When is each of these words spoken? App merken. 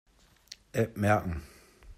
App 0.73 0.97
merken. 0.97 1.43